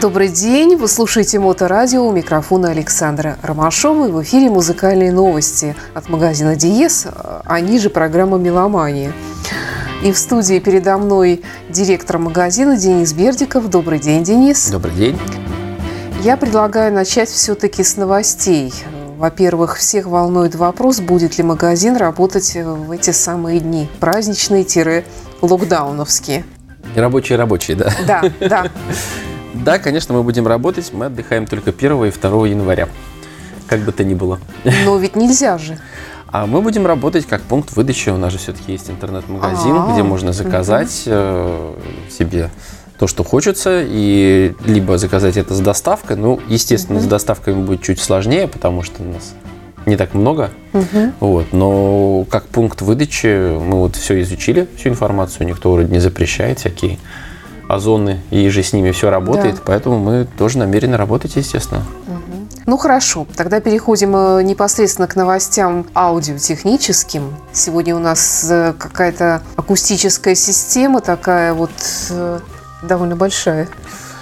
[0.00, 6.08] Добрый день, вы слушаете Моторадио, у микрофона Александра Ромашова и в эфире музыкальные новости от
[6.08, 7.08] магазина Диес,
[7.44, 9.12] а ниже программа «Меломания».
[10.04, 13.68] И в студии передо мной директор магазина Денис Бердиков.
[13.68, 14.70] Добрый день, Денис.
[14.70, 15.18] Добрый день.
[16.22, 18.72] Я предлагаю начать все-таки с новостей.
[19.16, 26.44] Во-первых, всех волнует вопрос, будет ли магазин работать в эти самые дни, праздничные-локдауновские.
[26.94, 27.92] Рабочие рабочие, да?
[28.06, 28.68] Да, да.
[29.54, 30.92] Да, конечно, мы будем работать.
[30.92, 32.88] Мы отдыхаем только 1 и 2 января.
[33.66, 34.38] Как бы то ни было.
[34.84, 35.78] Но ведь нельзя же.
[36.30, 38.10] А мы будем работать как пункт выдачи.
[38.10, 39.92] У нас же все-таки есть интернет-магазин, А-а-а.
[39.92, 41.76] где можно заказать угу.
[42.10, 42.50] себе
[42.98, 46.16] то, что хочется, и либо заказать это с доставкой.
[46.16, 49.34] Ну, естественно, с доставкой будет чуть сложнее, потому что у нас
[49.86, 50.50] не так много.
[50.74, 51.12] Угу.
[51.20, 56.58] Вот, но как пункт выдачи мы вот все изучили, всю информацию, никто вроде не запрещает
[56.58, 56.98] всякие
[57.68, 59.62] озоны, и же с ними все работает, да.
[59.64, 61.82] поэтому мы тоже намерены работать, естественно.
[62.66, 67.34] Ну хорошо, тогда переходим э, непосредственно к новостям аудиотехническим.
[67.50, 71.70] Сегодня у нас э, какая-то акустическая система такая вот
[72.10, 72.40] э,
[72.82, 73.68] довольно большая,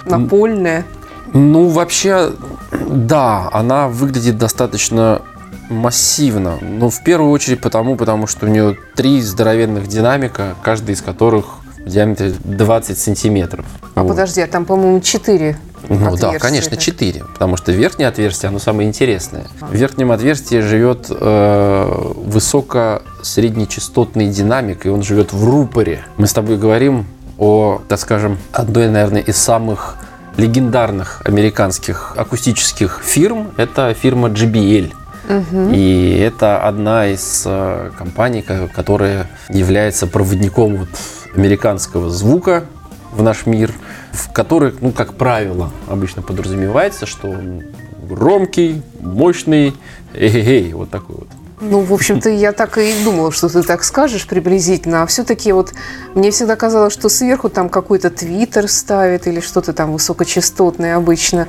[0.05, 0.85] напольная.
[1.33, 2.31] Ну, вообще,
[2.71, 5.21] да, она выглядит достаточно
[5.69, 6.57] массивно.
[6.61, 11.57] Но в первую очередь потому, потому что у нее три здоровенных динамика, каждый из которых
[11.87, 13.65] в диаметре 20 сантиметров.
[13.95, 14.09] А вот.
[14.09, 15.57] подожди, а там, по-моему, 4
[15.89, 19.45] ну да, конечно, 4, потому что верхнее отверстие, оно самое интересное.
[19.61, 26.03] В верхнем отверстии живет э, высоко-среднечастотный динамик, и он живет в рупоре.
[26.17, 27.05] Мы с тобой говорим
[27.37, 29.95] о, так скажем, одной, наверное, из самых
[30.35, 33.51] легендарных американских акустических фирм.
[33.57, 34.91] Это фирма JBL.
[35.29, 35.71] Угу.
[35.73, 40.89] И это одна из э, компаний, которая является проводником вот
[41.37, 42.65] американского звука
[43.13, 43.71] в наш мир,
[44.11, 47.63] в которых, ну, как правило, обычно подразумевается, что он
[48.09, 49.75] громкий, мощный,
[50.13, 51.27] эй-эй, вот такой вот.
[51.59, 55.01] Ну, в общем-то, я так и думала, что ты так скажешь приблизительно.
[55.01, 55.73] А все-таки вот
[56.13, 61.47] мне всегда казалось, что сверху там какой-то твиттер ставит или что-то там высокочастотное обычно.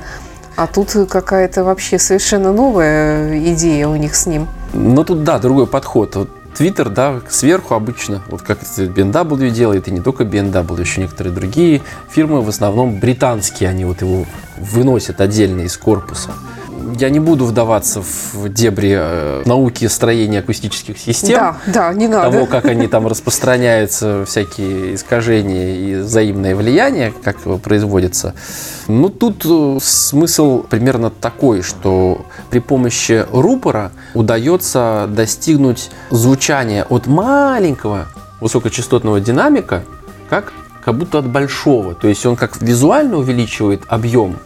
[0.55, 4.47] А тут какая-то вообще совершенно новая идея у них с ним.
[4.73, 6.15] Ну, тут, да, другой подход.
[6.15, 11.33] Вот Твиттер, да, сверху обычно, вот как BMW делает, и не только BMW, еще некоторые
[11.33, 14.25] другие фирмы, в основном британские, они вот его
[14.57, 16.31] выносят отдельно из корпуса.
[16.97, 21.37] Я не буду вдаваться в дебри э, науки строения акустических систем.
[21.37, 22.31] Да, да, не надо.
[22.31, 28.33] Того, как они там распространяются, всякие искажения и взаимное влияние, как производится.
[28.87, 38.07] Ну, тут э, смысл примерно такой, что при помощи рупора удается достигнуть звучания от маленького
[38.41, 39.83] высокочастотного динамика,
[40.29, 40.53] как,
[40.83, 41.95] как будто от большого.
[41.95, 44.37] То есть он как визуально увеличивает объем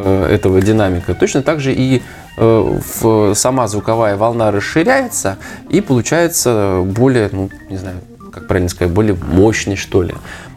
[0.00, 2.02] этого динамика, точно так же и
[2.36, 5.38] э, сама звуковая волна расширяется
[5.68, 7.96] и получается более, ну, не знаю,
[8.32, 10.14] как правильно сказать, более мощный, что ли.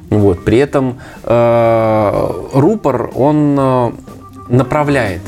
[0.09, 0.43] Вот.
[0.43, 3.91] При этом э, рупор, он э,
[4.49, 5.21] направляет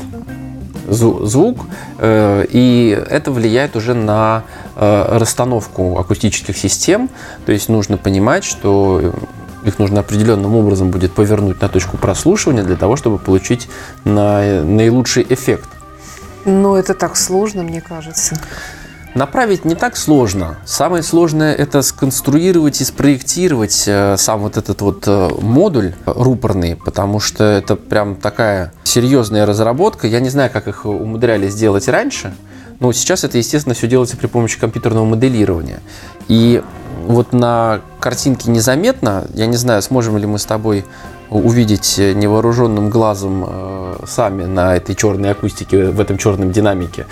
[0.88, 1.58] звук,
[1.98, 4.42] э, и это влияет уже на
[4.76, 7.08] э, расстановку акустических систем.
[7.46, 9.14] То есть нужно понимать, что
[9.64, 13.68] их нужно определенным образом будет повернуть на точку прослушивания для того, чтобы получить
[14.04, 15.68] на, наилучший эффект.
[16.44, 18.36] Но это так сложно, мне кажется.
[19.14, 20.58] Направить не так сложно.
[20.64, 27.20] Самое сложное это сконструировать и спроектировать э, сам вот этот вот э, модуль рупорный, потому
[27.20, 30.08] что это прям такая серьезная разработка.
[30.08, 32.34] Я не знаю, как их умудрялись сделать раньше,
[32.80, 35.78] но сейчас это, естественно, все делается при помощи компьютерного моделирования.
[36.26, 36.60] И
[37.06, 40.84] вот на картинке незаметно, я не знаю, сможем ли мы с тобой
[41.30, 47.06] увидеть невооруженным глазом э, сами на этой черной акустике, в этом черном динамике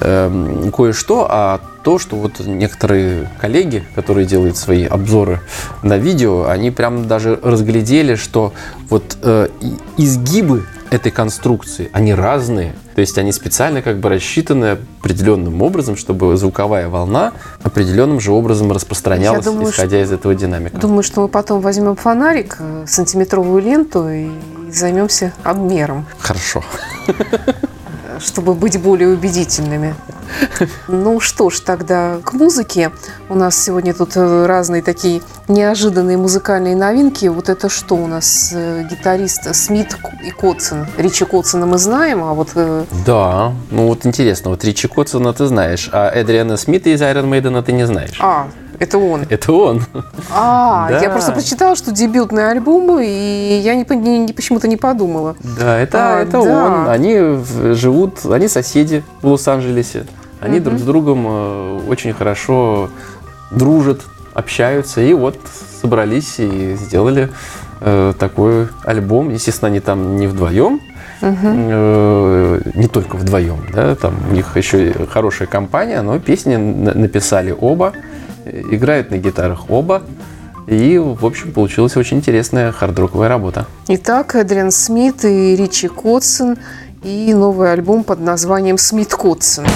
[0.00, 5.40] э, кое-что, а то, что вот некоторые коллеги, которые делают свои обзоры
[5.82, 8.52] на видео, они прям даже разглядели, что
[8.90, 9.48] вот э,
[9.96, 12.74] изгибы этой конструкции, они разные.
[12.94, 18.70] То есть они специально как бы рассчитаны определенным образом, чтобы звуковая волна определенным же образом
[18.70, 20.76] распространялась, думаю, исходя что, из этого динамика.
[20.76, 24.30] Думаю, что мы потом возьмем фонарик, э, сантиметровую ленту и
[24.70, 26.06] займемся обмером.
[26.18, 26.62] Хорошо.
[28.20, 29.94] Чтобы быть более убедительными.
[30.88, 32.90] Ну что ж, тогда к музыке.
[33.28, 37.26] У нас сегодня тут э, разные такие неожиданные музыкальные новинки.
[37.26, 38.52] Вот это что у нас?
[38.54, 40.86] Э, гитарист Смит и Котсон.
[40.96, 42.50] Ричи Котсона мы знаем, а вот...
[42.54, 47.28] Э, да, ну вот интересно, вот Ричи Котсона ты знаешь, а Эдриана Смита из Iron
[47.28, 48.18] Maiden ты не знаешь.
[48.20, 48.48] А,
[48.82, 49.24] это он?
[49.30, 49.84] Это он.
[50.32, 50.98] А, да.
[50.98, 55.36] я просто прочитала, что дебютные альбомы, и я не, не, не почему-то не подумала.
[55.56, 56.66] Да, это, а, это да.
[56.66, 56.88] он.
[56.88, 57.16] Они
[57.74, 60.04] живут, они соседи в Лос-Анджелесе.
[60.40, 60.64] Они угу.
[60.64, 62.90] друг с другом э, очень хорошо
[63.52, 64.00] дружат,
[64.34, 65.38] общаются, и вот
[65.80, 67.28] собрались и сделали
[67.82, 69.30] э, такой альбом.
[69.30, 70.80] Естественно, они там не вдвоем,
[71.20, 71.38] угу.
[71.44, 77.92] э, не только вдвоем, да, там у них еще хорошая компания, но песни написали оба
[78.44, 80.02] играют на гитарах оба.
[80.66, 83.66] И, в общем, получилась очень интересная хардроковая работа.
[83.88, 86.56] Итак, Эдриан Смит и Ричи Котсон
[87.02, 89.66] и новый альбом под названием «Смит Котсон».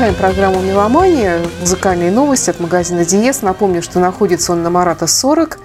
[0.00, 1.42] Продолжаем программу «Меломания».
[1.60, 3.42] Музыкальные новости от магазина «Диез».
[3.42, 5.58] Напомню, что находится он на Марата 40.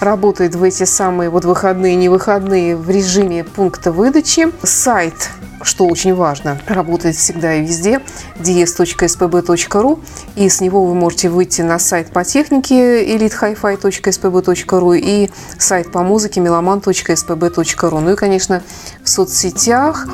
[0.00, 4.46] Работает в эти самые вот выходные и невыходные в режиме пункта выдачи.
[4.62, 5.28] Сайт
[5.62, 8.00] что очень важно, работает всегда и везде,
[8.36, 9.98] dies.spb.ru,
[10.36, 16.40] и с него вы можете выйти на сайт по технике elitehifi.spb.ru и сайт по музыке
[16.40, 18.00] meloman.spb.ru.
[18.00, 18.62] Ну и, конечно,
[19.02, 20.06] в соцсетях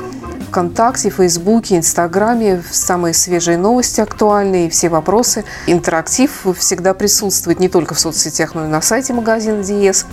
[0.53, 5.45] ВКонтакте, Фейсбуке, Инстаграме самые свежие новости актуальные, все вопросы.
[5.65, 10.05] Интерактив всегда присутствует не только в соцсетях, но и на сайте магазина DS.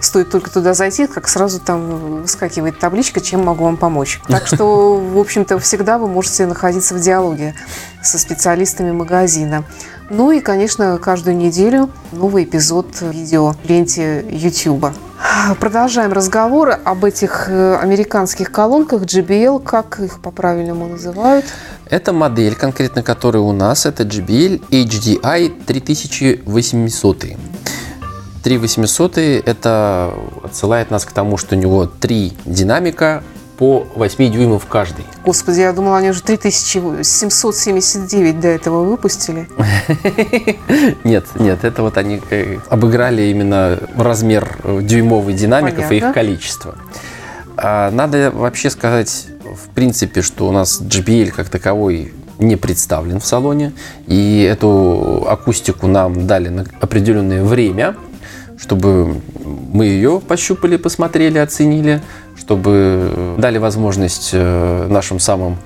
[0.00, 4.20] Стоит только туда зайти, как сразу там выскакивает табличка, чем могу вам помочь.
[4.28, 7.56] Так что, в общем-то, всегда вы можете находиться в диалоге
[8.00, 9.64] со специалистами магазина.
[10.10, 14.86] Ну и, конечно, каждую неделю новый эпизод видео в ленте YouTube.
[15.60, 21.44] Продолжаем разговор об этих э, американских колонках JBL, как их по-правильному называют.
[21.88, 27.24] Эта модель, конкретно которая у нас, это JBL HDI 3800.
[28.42, 30.12] 3800 это
[30.42, 33.22] отсылает нас к тому, что у него три динамика
[33.60, 35.04] по 8 дюймов каждый.
[35.22, 39.50] Господи, я думала, они уже 3779 до этого выпустили.
[41.04, 46.74] Нет, нет, это вот они э, обыграли именно размер дюймовых динамиков и их количество.
[47.58, 53.26] А Надо вообще сказать, в принципе, что у нас JBL как таковой не представлен в
[53.26, 53.74] салоне.
[54.06, 57.94] И эту акустику нам дали на определенное время,
[58.56, 62.00] чтобы мы ее пощупали, посмотрели, оценили,
[62.40, 65.58] чтобы дали возможность э, нашим самым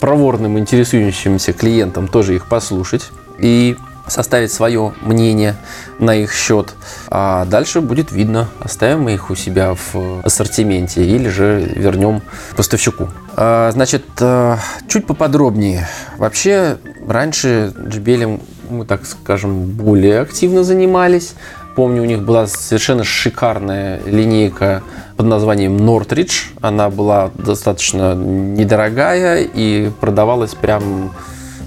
[0.00, 3.76] проворным, интересующимся клиентам тоже их послушать и
[4.06, 5.56] составить свое мнение
[5.98, 6.74] на их счет.
[7.08, 12.22] А дальше будет видно, оставим мы их у себя в ассортименте или же вернем
[12.56, 13.08] поставщику.
[13.36, 14.56] А, Значит, э,
[14.88, 15.88] чуть поподробнее.
[16.18, 18.40] Вообще, раньше JBL
[18.70, 21.34] мы, так скажем, более активно занимались.
[21.74, 24.82] Помню, у них была совершенно шикарная линейка
[25.16, 26.52] под названием Northridge.
[26.60, 31.10] Она была достаточно недорогая и продавалась прям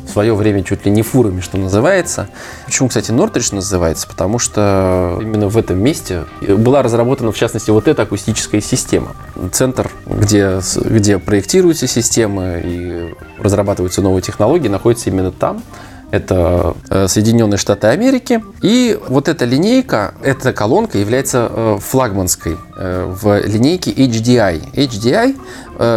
[0.05, 2.29] в свое время чуть ли не фурами, что называется.
[2.65, 4.07] Почему, кстати, Northridge называется?
[4.07, 9.15] Потому что именно в этом месте была разработана, в частности, вот эта акустическая система.
[9.51, 15.61] Центр, где, где проектируются системы и разрабатываются новые технологии, находится именно там.
[16.09, 18.41] Это э, Соединенные Штаты Америки.
[18.61, 24.73] И вот эта линейка, эта колонка является э, флагманской э, в линейке HDI.
[24.73, 25.35] HDI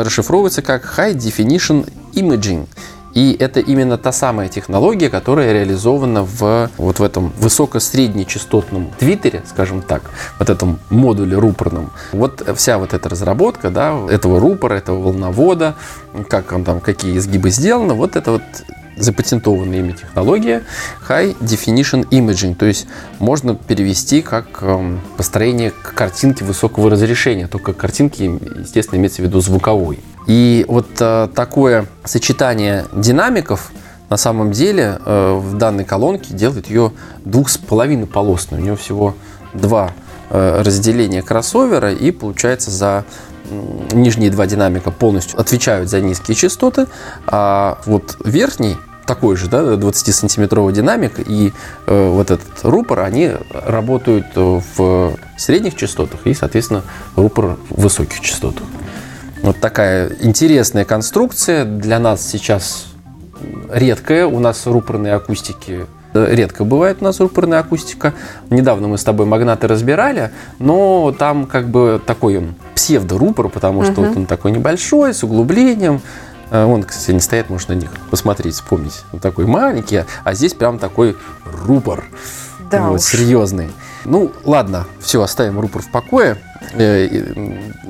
[0.05, 2.67] расшифровывается как High Definition Imaging.
[3.15, 9.83] И это именно та самая технология, которая реализована в вот в этом высоко-среднечастотном твиттере, скажем
[9.83, 10.03] так,
[10.39, 11.91] вот этом модуле рупорном.
[12.13, 15.75] Вот вся вот эта разработка, да, этого рупора, этого волновода,
[16.29, 18.43] как он там, какие изгибы сделаны, вот это вот
[18.97, 20.63] запатентованная ими технология
[21.09, 22.87] High Definition Imaging, то есть
[23.19, 28.23] можно перевести как эм, построение картинки высокого разрешения, только картинки,
[28.61, 30.01] естественно, имеется в виду звуковой.
[30.27, 33.73] И вот э, такое сочетание динамиков
[34.11, 36.93] на самом деле э, в данной колонке делает ее
[37.25, 38.59] двух с половиной полосной.
[38.59, 39.15] У нее всего
[39.55, 39.93] два
[40.29, 43.05] э, разделения кроссовера и получается за
[43.93, 46.87] нижние два динамика полностью отвечают за низкие частоты,
[47.27, 48.77] а вот верхний
[49.07, 51.53] такой же, да, 20-сантиметровый динамик и
[51.87, 56.85] э, вот этот рупор, они работают в средних частотах и, соответственно,
[57.17, 58.63] рупор в высоких частотах.
[59.43, 61.65] Вот такая интересная конструкция.
[61.65, 62.87] Для нас сейчас
[63.73, 64.27] редкая.
[64.27, 68.15] У нас рупорные акустики редко бывает у нас рупорная акустика.
[68.51, 74.01] Недавно мы с тобой магнаты разбирали, но там как бы такой он псевдорупор, потому что
[74.03, 76.01] вот он такой небольшой, с углублением.
[76.51, 79.05] Э, Вон, кстати, они стоят, можно на них посмотреть, вспомнить.
[79.13, 82.05] Он такой маленький, а здесь прям такой рупор.
[82.71, 83.03] Да Вот, уж.
[83.03, 83.71] серьезный.
[84.05, 86.37] Ну, ладно, все, оставим рупор в покое.
[86.73, 87.09] Э,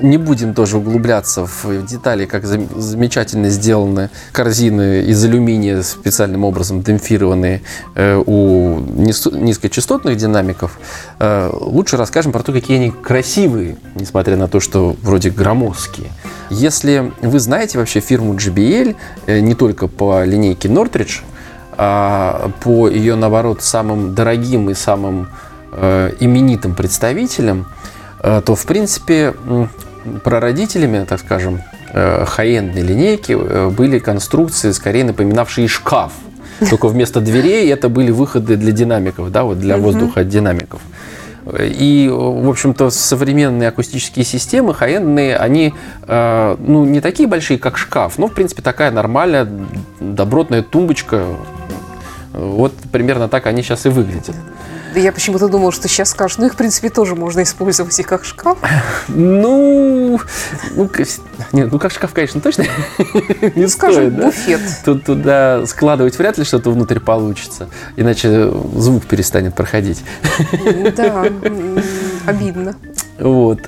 [0.01, 6.83] Не будем тоже углубляться в детали, как зам- замечательно сделаны корзины из алюминия, специальным образом
[6.83, 7.63] демпфированные
[7.95, 10.79] э, у низкочастотных динамиков.
[11.19, 16.09] Э, Лучше расскажем про то, какие они красивые, несмотря на то, что вроде громоздкие.
[16.51, 18.97] Если вы знаете вообще фирму JBL,
[19.41, 21.21] не только по линейке Northridge,
[21.77, 25.29] а по ее, наоборот, самым дорогим и самым
[25.73, 27.67] именитым представителям,
[28.23, 29.35] э, то, в принципе,
[30.25, 31.63] прародителями, так скажем,
[31.93, 36.13] э, хай-эндной линейки э, были конструкции, скорее напоминавшие шкаф.
[36.69, 40.81] Только вместо дверей это были выходы для динамиков, да, вот для воздуха от динамиков.
[41.59, 45.73] И, в общем-то, современные акустические системы, хай-эндные, они,
[46.07, 49.49] э, ну, не такие большие, как шкаф, но, в принципе, такая нормальная,
[50.01, 51.25] добротная тумбочка.
[52.35, 54.37] Вот примерно так они сейчас и выглядят.
[54.93, 58.03] Да я почему-то думала, что сейчас скажешь, ну их, в принципе, тоже можно использовать и
[58.03, 58.59] как шкаф.
[59.09, 60.21] Ну,
[60.75, 60.91] ну,
[61.53, 62.65] нет, ну как шкаф, конечно, точно
[63.55, 64.25] не Скажем, стоит, да?
[64.27, 64.61] буфет.
[64.85, 70.03] Тут туда складывать вряд ли что-то внутрь получится, иначе звук перестанет проходить.
[70.97, 71.27] Да,
[72.27, 72.77] обидно.
[73.19, 73.61] Вот.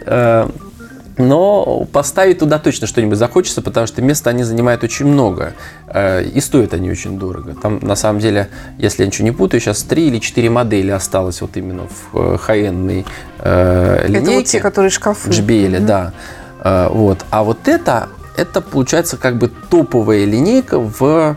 [1.16, 5.54] Э, Но поставить туда точно что-нибудь захочется, потому что места они занимают очень много.
[5.88, 7.54] э, И стоят они очень дорого.
[7.60, 11.40] Там, на самом деле, если я ничего не путаю, сейчас три или четыре модели осталось
[11.40, 13.04] вот именно в э, хай-эндной
[13.38, 14.22] э, линейке.
[14.22, 15.30] Это вот те, которые шкафы.
[15.30, 16.12] JBL, да.
[16.64, 17.24] Э, Вот.
[17.30, 21.36] А вот это, это получается как бы топовая линейка в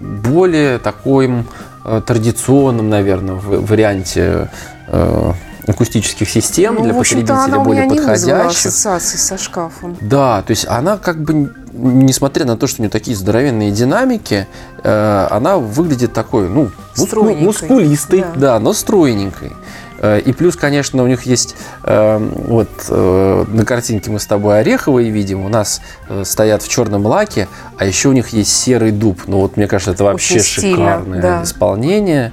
[0.00, 1.46] более таком
[1.84, 4.50] э, традиционном, наверное, варианте
[4.88, 5.32] э,
[5.66, 8.66] акустических систем Ну, для меня более подходящих.
[8.66, 9.96] ассоциации со шкафом.
[10.00, 14.46] Да, то есть она как бы, несмотря на то, что у нее такие здоровенные динамики,
[14.82, 17.44] э, она выглядит такой, ну, Стройненькой.
[17.44, 18.32] мускулистой, Да.
[18.36, 18.60] да.
[18.60, 19.52] но стройненькой.
[20.00, 24.60] Э, И плюс, конечно, у них есть, э, вот э, на картинке мы с тобой
[24.60, 28.90] ореховые видим, у нас э, стоят в черном лаке, а еще у них есть серый
[28.90, 29.22] дуб.
[29.26, 31.42] Ну вот, мне кажется, это вообще Очень стильно, шикарное да.
[31.42, 32.32] исполнение.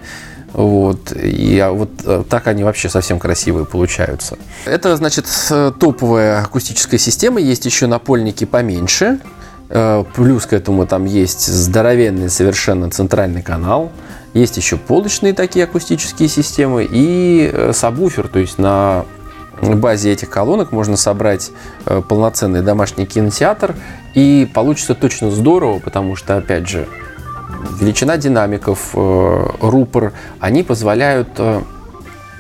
[0.53, 1.13] Вот.
[1.15, 4.38] И вот э, так они вообще совсем красивые получаются.
[4.65, 7.39] Это, значит, э, топовая акустическая система.
[7.39, 9.20] Есть еще напольники поменьше.
[9.70, 13.91] Э, Плюс к этому там есть здоровенный совершенно центральный канал.
[14.34, 19.05] Есть еще полочные такие акустические системы и сабвуфер, то есть на
[19.62, 21.51] базе этих колонок можно собрать
[22.08, 23.75] полноценный домашний кинотеатр,
[24.15, 26.88] и получится точно здорово, потому что, опять же,
[27.79, 31.61] величина динамиков, э, рупор, они позволяют э,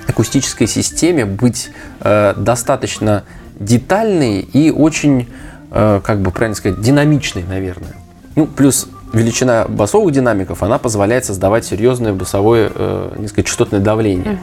[0.07, 1.69] акустической системе быть
[2.01, 3.23] э, достаточно
[3.59, 5.27] детальной и очень,
[5.69, 7.93] как бы правильно сказать, динамичной, наверное.
[8.35, 14.37] Ну, плюс величина басовых динамиков, она позволяет создавать серьезное басовое э, низкочастотное давление.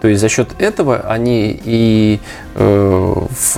[0.00, 2.20] То есть за счет этого они и,
[2.54, 3.14] э,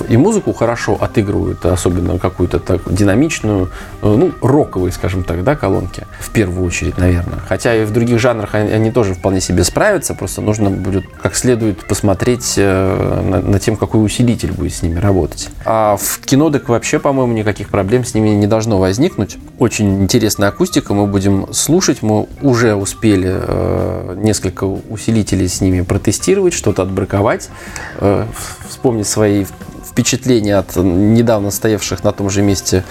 [0.07, 6.07] и музыку хорошо отыгрывают, особенно какую-то так динамичную, э, ну, роковые, скажем так, да, колонки,
[6.19, 7.39] в первую очередь, наверное.
[7.47, 11.35] Хотя и в других жанрах они, они тоже вполне себе справятся, просто нужно будет как
[11.35, 15.49] следует посмотреть э, на, на тем, какой усилитель будет с ними работать.
[15.65, 19.37] А в кино так вообще, по-моему, никаких проблем с ними не должно возникнуть.
[19.57, 26.28] Очень интересная акустика, мы будем слушать, мы уже успели э, несколько усилителей с ними протестировать,
[26.53, 27.49] что-то отбраковать,
[27.97, 28.25] э,
[28.67, 29.45] вспомнить свои
[29.89, 32.85] впечатления от недавно стоявших на том же месте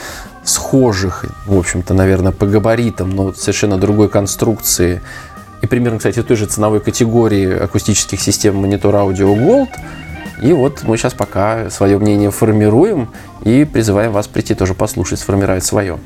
[0.44, 5.00] схожих, в общем-то, наверное, по габаритам, но совершенно другой конструкции.
[5.62, 9.70] И примерно, кстати, той же ценовой категории акустических систем монитор аудио Gold.
[10.42, 13.08] И вот мы сейчас пока свое мнение формируем
[13.44, 15.98] и призываем вас прийти тоже послушать, сформировать свое.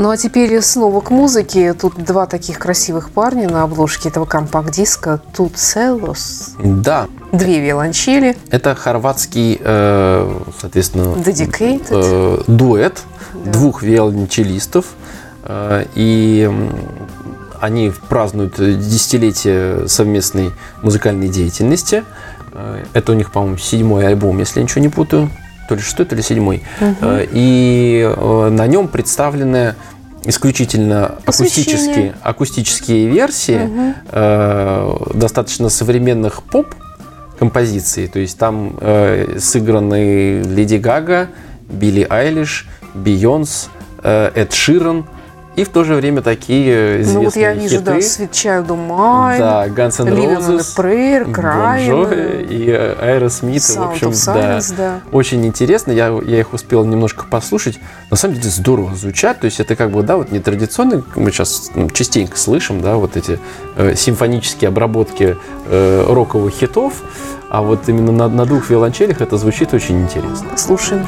[0.00, 1.74] Ну а теперь снова к музыке.
[1.74, 5.20] Тут два таких красивых парня на обложке этого компакт-диска.
[5.36, 6.50] Тут Целос.
[6.62, 8.36] Да, Две виолончели.
[8.50, 11.14] это хорватский, э, соответственно,
[11.90, 13.02] э, дуэт
[13.34, 13.50] Да.
[13.50, 14.86] двух виолончелистов.
[15.42, 16.48] Э, и
[17.60, 22.04] они празднуют десятилетие совместной музыкальной деятельности.
[22.52, 25.28] Э, Это у них, по-моему, седьмой альбом, если я ничего не путаю.
[25.68, 26.62] То ли шестой, то ли седьмой.
[26.80, 29.74] Э, И э, на нем представлены
[30.24, 31.74] исключительно Посвящение.
[31.74, 36.74] акустические, акустические версии э, достаточно современных поп
[37.38, 38.08] композиций.
[38.08, 41.28] То есть там э, сыграны Леди Гага,
[41.68, 43.68] Билли Айлиш, Бейонс,
[44.02, 45.04] э, Эд Ширан
[45.58, 48.06] и в то же время такие известные Ну вот я вижу, да, хиты.
[48.06, 53.58] Sweet Child of Mine, Да, Guns N' Roses, Prayer, Crying, и э, Aerosmith.
[53.58, 55.00] В Sound общем, of да, Silence, да.
[55.10, 55.90] очень интересно.
[55.90, 57.80] Я, я их успел немножко послушать.
[58.08, 59.40] На самом деле здорово звучат.
[59.40, 63.16] То есть это как бы, да, вот нетрадиционные, мы сейчас ну, частенько слышим, да, вот
[63.16, 63.40] эти
[63.76, 67.02] э, симфонические обработки э, роковых хитов.
[67.50, 70.56] А вот именно на, на двух виолончелях это звучит очень интересно.
[70.56, 71.04] Слушаем.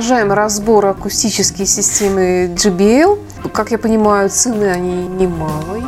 [0.00, 3.18] Продолжаем разбор акустической системы JBL.
[3.52, 5.84] Как я понимаю, цены они немалые.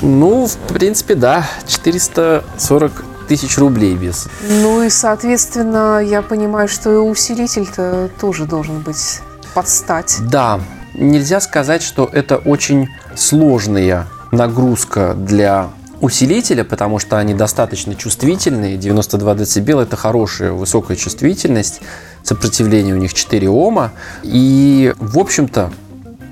[0.00, 4.26] Ну, в принципе, да, 440 тысяч рублей без.
[4.48, 9.20] Ну и, соответственно, я понимаю, что и усилитель-то тоже должен быть
[9.52, 10.16] под стать.
[10.30, 10.58] Да,
[10.94, 15.68] нельзя сказать, что это очень сложная нагрузка для
[16.00, 18.76] усилителя, потому что они достаточно чувствительные.
[18.76, 21.80] 92 дБ это хорошая высокая чувствительность.
[22.22, 23.92] Сопротивление у них 4 Ома.
[24.22, 25.70] И, в общем-то,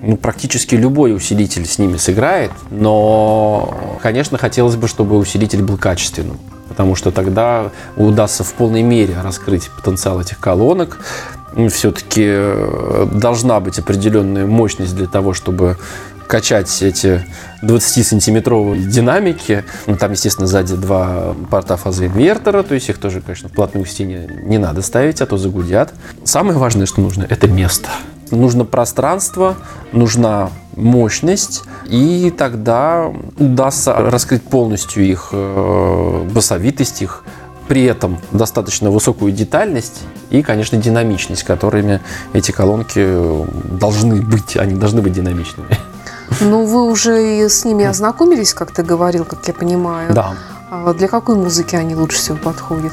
[0.02, 6.38] ну, практически любой усилитель с ними сыграет, но, конечно, хотелось бы, чтобы усилитель был качественным,
[6.68, 11.00] потому что тогда удастся в полной мере раскрыть потенциал этих колонок.
[11.68, 15.76] Все-таки э, должна быть определенная мощность для того, чтобы
[16.30, 17.24] качать эти
[17.62, 19.64] 20-сантиметровые динамики.
[19.86, 24.30] Ну, там, естественно, сзади два порта фазоинвертора, то есть их тоже, конечно, вплотную к стене
[24.44, 25.92] не надо ставить, а то загудят.
[26.24, 27.88] Самое важное, что нужно, это место.
[28.30, 29.56] Нужно пространство,
[29.90, 37.24] нужна мощность, и тогда удастся раскрыть полностью их э, басовитость, их
[37.66, 42.00] при этом достаточно высокую детальность и, конечно, динамичность, которыми
[42.32, 43.04] эти колонки
[43.80, 45.76] должны быть, они должны быть динамичными.
[46.40, 50.12] Ну, вы уже и с ними ознакомились, как ты говорил, как я понимаю.
[50.14, 50.34] Да.
[50.70, 52.92] А для какой музыки они лучше всего подходят?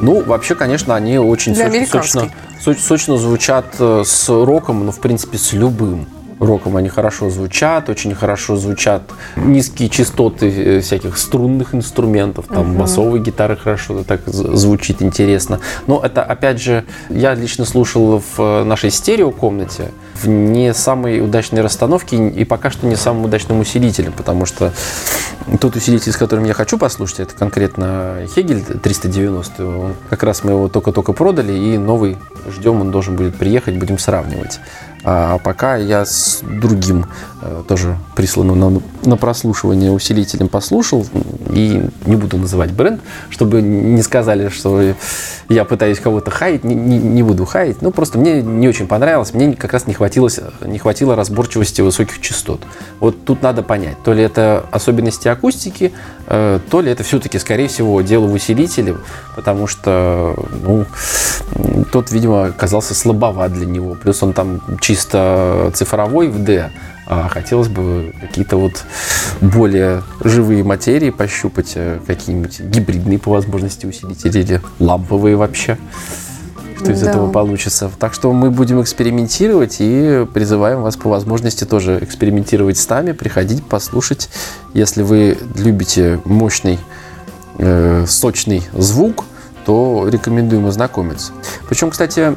[0.00, 2.30] Ну, вообще, конечно, они очень Для соч- сочно,
[2.64, 6.08] соч- сочно звучат э, с роком, ну, в принципе, с любым.
[6.42, 9.02] Роком они хорошо звучат, очень хорошо звучат
[9.36, 15.60] низкие частоты э, всяких струнных инструментов, там басовой гитары хорошо так звучит интересно.
[15.86, 21.62] Но это, опять же, я лично слушал в э, нашей стереокомнате в не самой удачной
[21.62, 24.72] расстановке и пока что не самым удачным усилителем, потому что
[25.60, 29.64] тот усилитель, с которым я хочу послушать, это конкретно Хегель 390.
[29.64, 32.16] Он- Как раз мы его только-только продали, и новый
[32.50, 34.58] ждем, он должен будет приехать, будем сравнивать.
[35.04, 37.06] А пока я с другим,
[37.40, 41.04] э, тоже присланным на, на прослушивание усилителем послушал,
[41.50, 44.94] и не буду называть бренд, чтобы не сказали, что
[45.48, 49.34] я пытаюсь кого-то хаять, не, не- не буду хаять, ну просто мне не очень понравилось,
[49.34, 50.30] мне как раз не хватило,
[50.64, 52.60] не хватило разборчивости высоких частот.
[53.00, 55.92] Вот тут надо понять, то ли это особенности акустики,
[56.32, 58.96] то ли это все-таки, скорее всего, дело в усилителе,
[59.36, 60.86] потому что, ну,
[61.92, 63.94] тот, видимо, оказался слабоват для него.
[63.94, 66.70] Плюс он там чисто цифровой в D,
[67.06, 68.84] а хотелось бы какие-то вот
[69.42, 75.76] более живые материи пощупать, э, какие-нибудь гибридные по возможности усилители или ламповые вообще.
[76.82, 77.10] Что из Да.
[77.10, 77.90] этого получится.
[77.98, 83.64] Так что мы будем экспериментировать и призываем вас по возможности тоже экспериментировать с нами, приходить,
[83.64, 84.28] послушать.
[84.74, 86.78] Если вы любите мощный,
[87.58, 89.24] э, сочный звук,
[89.64, 91.32] то рекомендуем ознакомиться.
[91.68, 92.34] Причем, кстати,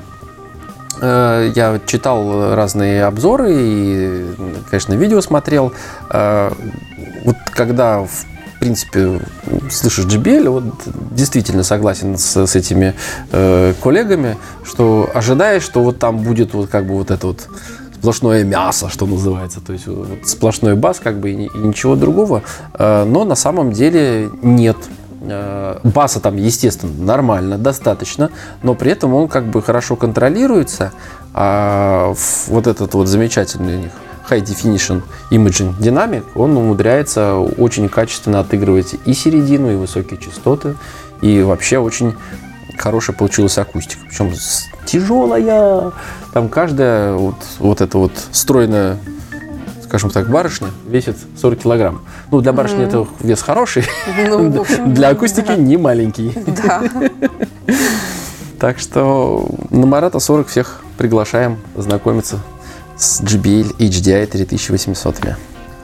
[1.02, 4.26] э, я читал разные обзоры и,
[4.70, 5.74] конечно, видео смотрел.
[6.12, 6.52] Э,
[7.26, 8.10] Вот когда в
[8.66, 9.20] принципе,
[9.70, 10.64] слышишь JBL, вот
[11.12, 12.96] действительно согласен с, с этими
[13.32, 17.48] э, коллегами, что ожидаешь, что вот там будет вот как бы вот это вот
[17.94, 22.42] сплошное мясо, что называется, то есть вот сплошной бас, как бы и, и ничего другого,
[22.74, 24.78] Э, но на самом деле нет.
[25.22, 28.32] Э, Баса там, естественно, нормально, достаточно,
[28.64, 30.92] но при этом он как бы хорошо контролируется,
[31.36, 32.16] а
[32.48, 33.92] вот этот вот замечательный у них
[34.30, 40.76] High Definition Imaging Dynamic, он умудряется очень качественно отыгрывать и середину, и высокие частоты,
[41.22, 42.16] и вообще очень
[42.78, 44.02] хорошая получилась акустика.
[44.08, 44.34] Причем
[44.86, 45.92] тяжелая.
[46.34, 48.98] Там каждая вот, вот эта вот стройная,
[49.84, 52.02] скажем так, барышня весит 40 килограмм.
[52.32, 53.86] Ну, для барышни это вес хороший,
[54.28, 56.34] Ну, общем, для акустики не маленький.
[56.66, 56.84] Да.
[58.60, 62.40] Так что на Марата 40 всех приглашаем знакомиться
[62.98, 65.38] с JBL HDI 3800.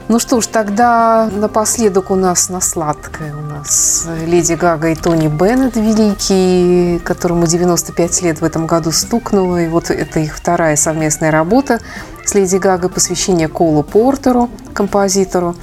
[0.08, 5.28] Ну что ж, тогда напоследок у нас на сладкое у нас Леди Гага и Тони
[5.28, 9.62] Беннет великий, которому 95 лет в этом году стукнуло.
[9.62, 11.80] И вот это их вторая совместная работа
[12.26, 15.56] с Леди Гагой, посвящение Колу Портеру, композитору.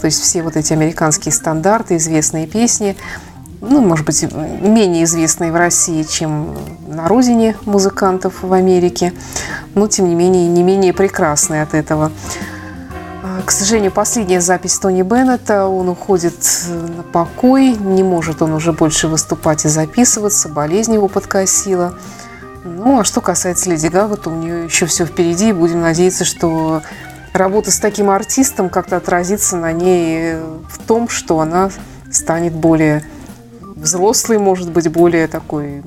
[0.00, 2.96] То есть все вот эти американские стандарты, известные песни,
[3.62, 6.56] ну, может быть, менее известные в России, чем
[6.88, 9.12] на родине музыкантов в Америке,
[9.76, 12.10] но, тем не менее, не менее прекрасные от этого.
[13.22, 16.34] А, К сожалению, последняя запись Тони Беннета, он уходит
[16.68, 21.94] на покой, не может он уже больше выступать и записываться, болезнь его подкосила.
[22.64, 26.24] Ну, а что касается Леди Гага, то у нее еще все впереди, и будем надеяться,
[26.24, 26.82] что
[27.32, 30.34] работа с таким артистом как-то отразится на ней
[30.68, 31.70] в том, что она
[32.10, 33.04] станет более
[33.82, 35.82] взрослой, может быть, более такой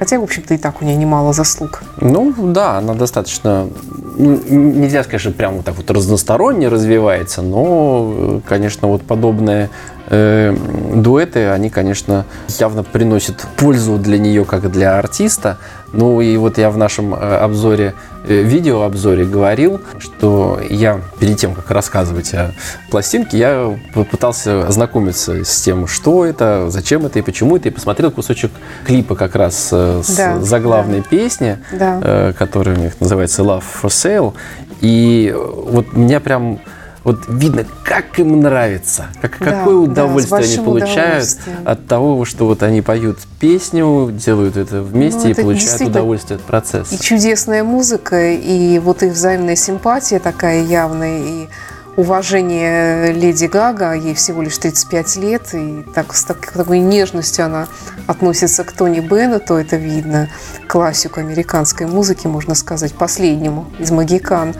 [0.00, 1.82] Хотя, в общем-то, и так у нее немало заслуг.
[2.00, 3.68] Ну да, она достаточно,
[4.16, 9.68] ну, нельзя сказать, что прям вот так вот разносторонне развивается, но, э, конечно, вот подобные
[10.10, 10.54] э,
[10.94, 12.26] дуэты, они, конечно,
[12.58, 15.58] явно приносят пользу для нее, как для артиста.
[15.92, 17.94] Ну и вот я в нашем э, обзоре,
[18.24, 22.52] э, видеообзоре говорил, что я перед тем, как рассказывать о
[22.90, 28.10] пластинке, я попытался ознакомиться с тем, что это, зачем это и почему это, и посмотрел
[28.12, 28.52] кусочек
[28.86, 32.32] клипа как раз э, с Да, заглавной песни, Да.
[32.38, 34.34] которая у них называется Love for Sale.
[34.80, 36.60] И вот меня прям
[37.04, 41.28] вот видно, как им нравится, как, Да, какое да, удовольствие с они получают
[41.64, 46.36] от того, что вот они поют песню, делают это вместе Ну, и это получают удовольствие
[46.36, 46.94] от процесса.
[46.94, 51.48] И чудесная музыка, и вот их взаимная симпатия такая явная, и
[51.96, 57.66] уважение Леди Гага, ей всего лишь 35 лет, и так, с так- такой нежностью она
[58.06, 60.28] относится к Тони Беннету, это видно,
[60.68, 64.54] классику американской музыки, можно сказать, последнему из «Магикан».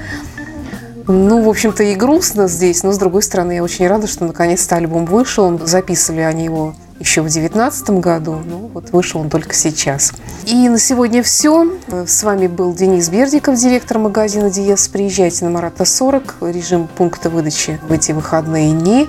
[1.12, 4.76] Ну, в общем-то, и грустно здесь, но, с другой стороны, я очень рада, что наконец-то
[4.76, 5.58] альбом вышел.
[5.66, 10.12] Записывали они его еще в 2019 году, ну, вот вышел он только сейчас.
[10.46, 11.66] И на сегодня все.
[12.06, 14.86] С вами был Денис Бердиков, директор магазина Диес.
[14.86, 19.08] Приезжайте на Марата 40, режим пункта выдачи в эти выходные дни.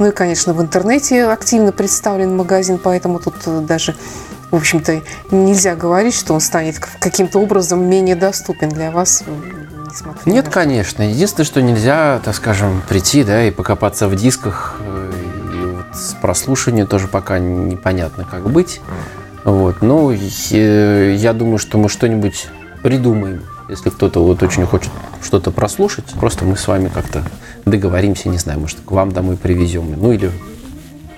[0.00, 3.94] Ну и, конечно, в интернете активно представлен магазин, поэтому тут э, даже,
[4.50, 9.22] в общем-то, нельзя говорить, что он станет каким-то образом менее доступен для вас.
[9.96, 11.02] Несмотря Нет, конечно.
[11.02, 14.76] Единственное, что нельзя, так скажем, прийти, да, и покопаться в дисках.
[14.80, 15.12] э,
[15.54, 18.80] И вот с прослушиванием тоже пока непонятно, как быть.
[19.44, 19.80] Вот.
[19.80, 22.48] Ну, э, я думаю, что мы что-нибудь
[22.82, 23.42] придумаем.
[23.68, 27.22] Если кто-то вот очень хочет что-то прослушать, просто мы с вами как-то
[27.64, 29.92] договоримся, не знаю, может, к вам домой привезем.
[29.96, 30.30] Ну, или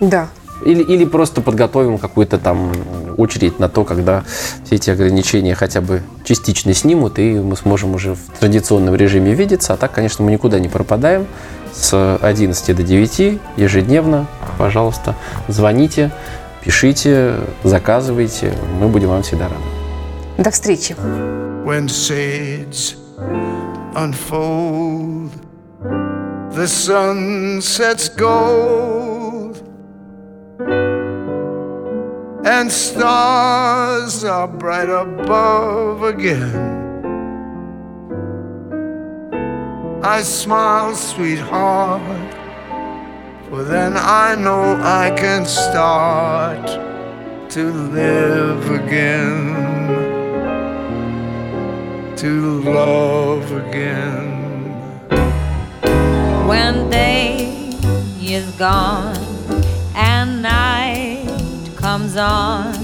[0.01, 0.29] Да,
[0.65, 2.73] или, или просто подготовим какую-то там
[3.17, 4.25] очередь на то, когда
[4.65, 9.75] все эти ограничения хотя бы частично снимут, и мы сможем уже в традиционном режиме видеться.
[9.75, 11.27] А так, конечно, мы никуда не пропадаем.
[11.73, 15.15] С 11 до 9 ежедневно, пожалуйста,
[15.49, 16.11] звоните,
[16.65, 18.55] пишите, заказывайте.
[18.81, 19.79] Мы будем вам всегда рады.
[20.39, 20.95] до встречи.
[21.65, 22.97] when shades
[23.95, 25.31] unfold.
[26.53, 29.08] The sun sets gold,
[32.49, 36.79] and stars are bright above again.
[40.03, 42.35] I smile, sweetheart,
[43.51, 46.67] for then I know I can start
[47.51, 47.65] to
[48.01, 49.59] live again
[52.17, 54.27] to love again.
[56.49, 57.77] when day
[58.23, 59.17] is gone
[59.95, 61.28] and night
[61.79, 62.75] comes on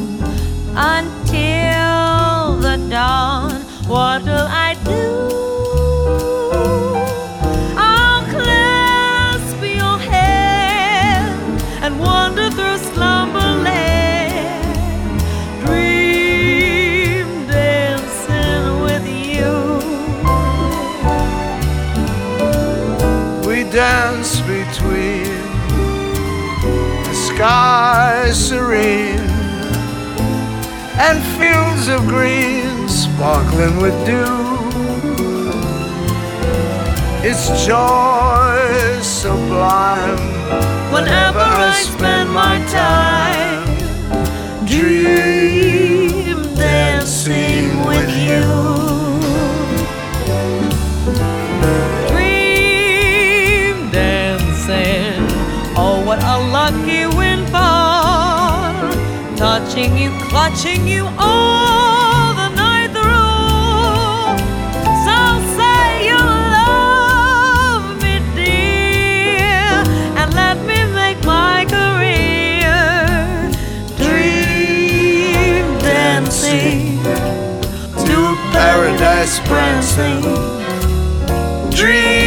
[0.77, 3.61] until the dawn.
[3.89, 5.05] What'll I do?
[7.77, 13.65] I'll clasp your hand and wander through slumberland,
[15.67, 19.55] dream dancing with you.
[23.49, 25.43] We dance between
[27.07, 28.04] the sky
[28.35, 29.21] serene
[30.99, 34.55] and fields of green sparkling with dew.
[37.27, 40.19] It's joy sublime
[40.93, 43.65] Whenever I spend my time
[44.67, 48.74] dream dancing with you.
[59.75, 64.39] Touching you, clutching you all the night through.
[65.05, 65.17] So
[65.57, 69.83] say you love me, dear,
[70.17, 72.71] and let me make my career
[73.97, 77.03] dream dancing
[78.07, 80.23] to paradise prancing.
[81.73, 82.24] Dream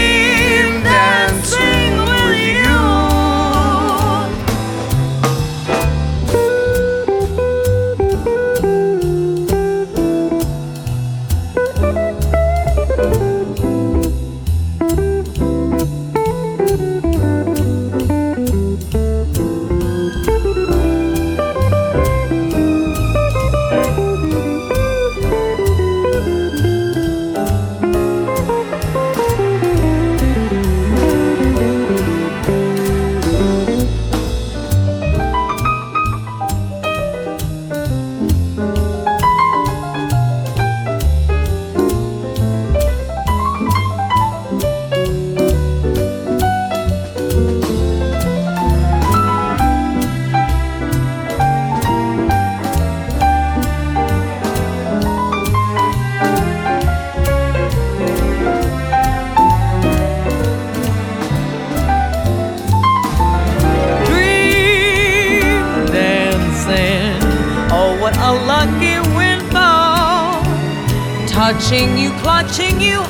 [71.68, 73.02] Touching you, clutching you